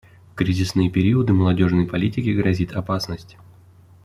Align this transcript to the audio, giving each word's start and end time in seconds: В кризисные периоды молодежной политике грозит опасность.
В 0.31 0.35
кризисные 0.35 0.89
периоды 0.89 1.31
молодежной 1.31 1.85
политике 1.85 2.33
грозит 2.33 2.71
опасность. 2.75 3.37